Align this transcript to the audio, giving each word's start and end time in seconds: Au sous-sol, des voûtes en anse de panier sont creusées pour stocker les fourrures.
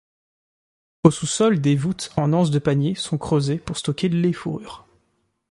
Au 1.03 1.11
sous-sol, 1.11 1.61
des 1.61 1.75
voûtes 1.75 2.09
en 2.17 2.33
anse 2.33 2.49
de 2.49 2.57
panier 2.57 2.95
sont 2.95 3.19
creusées 3.19 3.59
pour 3.59 3.77
stocker 3.77 4.09
les 4.09 4.33
fourrures. 4.33 4.87